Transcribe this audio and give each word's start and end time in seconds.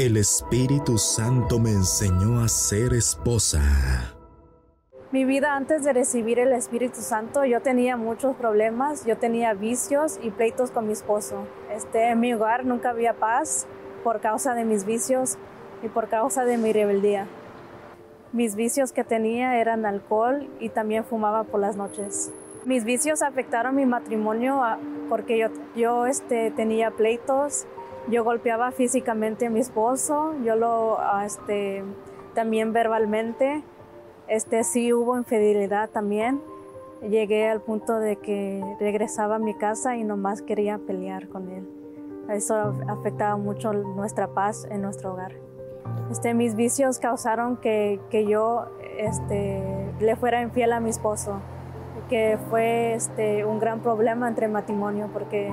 El 0.00 0.16
Espíritu 0.16 0.96
Santo 0.96 1.58
me 1.58 1.72
enseñó 1.72 2.40
a 2.40 2.48
ser 2.48 2.94
esposa. 2.94 3.60
Mi 5.12 5.26
vida 5.26 5.54
antes 5.54 5.84
de 5.84 5.92
recibir 5.92 6.38
el 6.38 6.54
Espíritu 6.54 7.02
Santo, 7.02 7.44
yo 7.44 7.60
tenía 7.60 7.98
muchos 7.98 8.34
problemas, 8.34 9.04
yo 9.04 9.18
tenía 9.18 9.52
vicios 9.52 10.18
y 10.22 10.30
pleitos 10.30 10.70
con 10.70 10.86
mi 10.86 10.94
esposo. 10.94 11.44
Este, 11.70 12.08
en 12.08 12.20
mi 12.20 12.32
hogar 12.32 12.64
nunca 12.64 12.88
había 12.88 13.12
paz 13.12 13.66
por 14.02 14.22
causa 14.22 14.54
de 14.54 14.64
mis 14.64 14.86
vicios 14.86 15.36
y 15.82 15.88
por 15.88 16.08
causa 16.08 16.46
de 16.46 16.56
mi 16.56 16.72
rebeldía. 16.72 17.26
Mis 18.32 18.56
vicios 18.56 18.92
que 18.92 19.04
tenía 19.04 19.60
eran 19.60 19.84
alcohol 19.84 20.48
y 20.60 20.70
también 20.70 21.04
fumaba 21.04 21.44
por 21.44 21.60
las 21.60 21.76
noches. 21.76 22.32
Mis 22.64 22.84
vicios 22.84 23.20
afectaron 23.20 23.74
mi 23.74 23.84
matrimonio 23.84 24.62
porque 25.10 25.36
yo, 25.36 25.48
yo 25.76 26.06
este, 26.06 26.50
tenía 26.52 26.90
pleitos, 26.90 27.66
yo 28.08 28.24
golpeaba 28.24 28.70
físicamente 28.72 29.46
a 29.46 29.50
mi 29.50 29.60
esposo, 29.60 30.34
yo 30.44 30.56
lo, 30.56 30.98
ah, 30.98 31.24
este, 31.26 31.84
también 32.34 32.72
verbalmente, 32.72 33.62
este, 34.30 34.62
sí 34.62 34.92
hubo 34.92 35.18
infidelidad 35.18 35.90
también. 35.90 36.40
Llegué 37.02 37.48
al 37.48 37.60
punto 37.60 37.98
de 37.98 38.16
que 38.16 38.62
regresaba 38.78 39.36
a 39.36 39.38
mi 39.38 39.54
casa 39.54 39.96
y 39.96 40.04
nomás 40.04 40.40
quería 40.40 40.78
pelear 40.78 41.28
con 41.28 41.48
él. 41.50 41.68
Eso 42.28 42.74
afectaba 42.88 43.36
mucho 43.36 43.72
nuestra 43.72 44.28
paz 44.28 44.68
en 44.70 44.82
nuestro 44.82 45.14
hogar. 45.14 45.32
Este, 46.12 46.34
mis 46.34 46.54
vicios 46.54 47.00
causaron 47.00 47.56
que, 47.56 48.00
que 48.10 48.26
yo 48.26 48.66
este, 48.98 49.92
le 49.98 50.14
fuera 50.14 50.42
infiel 50.42 50.72
a 50.72 50.80
mi 50.80 50.90
esposo, 50.90 51.40
que 52.08 52.38
fue 52.50 52.94
este, 52.94 53.44
un 53.44 53.58
gran 53.58 53.80
problema 53.80 54.28
entre 54.28 54.46
matrimonio 54.46 55.08
porque 55.12 55.52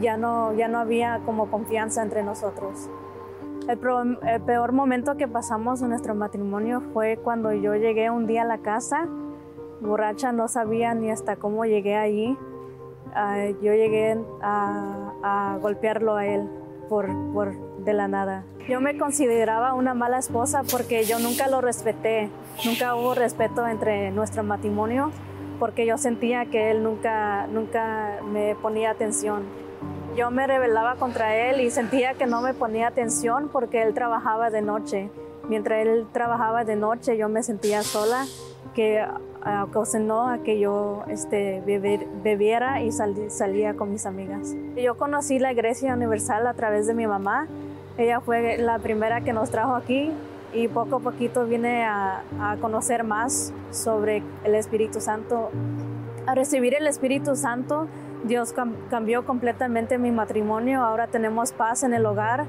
ya 0.00 0.16
no, 0.16 0.52
ya 0.54 0.68
no 0.68 0.78
había 0.78 1.20
como 1.24 1.50
confianza 1.50 2.02
entre 2.02 2.22
nosotros. 2.22 2.90
El, 3.68 3.78
peor 3.78 4.72
momento 4.72 5.16
que 5.16 5.28
pasamos 5.28 5.80
en 5.82 5.90
nuestro 5.90 6.14
matrimonio 6.14 6.82
fue 6.92 7.18
cuando 7.22 7.52
yo 7.52 7.74
llegué 7.76 8.10
un 8.10 8.26
día 8.26 8.42
a 8.42 8.44
la 8.44 8.58
casa, 8.58 9.06
borracha, 9.80 10.32
no 10.32 10.48
sabía 10.48 10.94
ni 10.94 11.10
hasta 11.10 11.36
cómo 11.36 11.64
llegué 11.64 11.96
allí. 11.96 12.36
Uh, 13.10 13.62
yo 13.62 13.74
llegué 13.74 14.18
a, 14.40 15.12
a, 15.22 15.58
golpearlo 15.60 16.16
a 16.16 16.26
él 16.26 16.48
por, 16.88 17.08
por 17.32 17.54
de 17.84 17.92
la 17.92 18.08
nada. 18.08 18.44
Yo 18.68 18.80
me 18.80 18.96
consideraba 18.98 19.74
una 19.74 19.94
mala 19.94 20.18
esposa 20.18 20.62
porque 20.70 21.04
yo 21.04 21.18
nunca 21.18 21.48
lo 21.48 21.60
respeté, 21.60 22.30
nunca 22.64 22.94
hubo 22.94 23.14
respeto 23.14 23.66
entre 23.66 24.10
nuestro 24.10 24.42
matrimonio 24.42 25.10
porque 25.60 25.86
yo 25.86 25.98
sentía 25.98 26.46
que 26.46 26.70
él 26.70 26.82
nunca, 26.82 27.46
nunca 27.46 28.18
me 28.32 28.56
ponía 28.56 28.90
atención 28.90 29.42
yo 30.20 30.30
me 30.30 30.46
rebelaba 30.46 30.96
contra 30.96 31.34
él 31.34 31.62
y 31.62 31.70
sentía 31.70 32.12
que 32.12 32.26
no 32.26 32.42
me 32.42 32.52
ponía 32.52 32.88
atención 32.88 33.48
porque 33.50 33.80
él 33.80 33.94
trabajaba 33.94 34.50
de 34.50 34.60
noche. 34.60 35.10
Mientras 35.48 35.86
él 35.86 36.06
trabajaba 36.12 36.64
de 36.64 36.76
noche 36.76 37.16
yo 37.16 37.30
me 37.30 37.42
sentía 37.42 37.82
sola, 37.82 38.26
que 38.74 39.02
ocasionó 39.66 40.28
a 40.28 40.42
que 40.42 40.60
yo 40.60 41.04
este, 41.08 41.62
bebiera 41.64 42.82
y 42.82 42.92
salía 42.92 43.74
con 43.74 43.90
mis 43.90 44.04
amigas. 44.04 44.54
Yo 44.76 44.94
conocí 44.98 45.38
la 45.38 45.52
Iglesia 45.52 45.94
Universal 45.94 46.46
a 46.46 46.52
través 46.52 46.86
de 46.86 46.92
mi 46.92 47.06
mamá. 47.06 47.48
Ella 47.96 48.20
fue 48.20 48.58
la 48.58 48.78
primera 48.78 49.22
que 49.22 49.32
nos 49.32 49.50
trajo 49.50 49.74
aquí 49.74 50.12
y 50.52 50.68
poco 50.68 50.96
a 50.96 51.00
poquito 51.00 51.46
vine 51.46 51.84
a 51.86 52.22
conocer 52.60 53.04
más 53.04 53.54
sobre 53.70 54.22
el 54.44 54.54
Espíritu 54.54 55.00
Santo. 55.00 55.50
A 56.26 56.34
recibir 56.34 56.74
el 56.74 56.86
Espíritu 56.86 57.36
Santo, 57.36 57.88
Dios 58.24 58.54
cambió 58.90 59.24
completamente 59.24 59.98
mi 59.98 60.10
matrimonio, 60.10 60.82
ahora 60.82 61.06
tenemos 61.06 61.52
paz 61.52 61.82
en 61.82 61.94
el 61.94 62.04
hogar, 62.04 62.44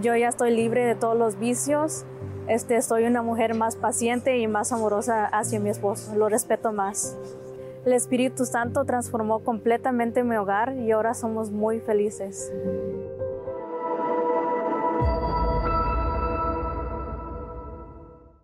yo 0.00 0.14
ya 0.14 0.28
estoy 0.28 0.54
libre 0.54 0.84
de 0.84 0.94
todos 0.94 1.16
los 1.16 1.38
vicios, 1.38 2.04
este, 2.46 2.80
soy 2.82 3.04
una 3.04 3.22
mujer 3.22 3.54
más 3.54 3.76
paciente 3.76 4.38
y 4.38 4.46
más 4.46 4.72
amorosa 4.72 5.24
hacia 5.26 5.60
mi 5.60 5.70
esposo, 5.70 6.14
lo 6.14 6.28
respeto 6.28 6.72
más. 6.72 7.16
El 7.86 7.92
Espíritu 7.92 8.44
Santo 8.44 8.84
transformó 8.84 9.40
completamente 9.40 10.24
mi 10.24 10.36
hogar 10.36 10.74
y 10.76 10.90
ahora 10.92 11.14
somos 11.14 11.50
muy 11.50 11.80
felices. 11.80 12.50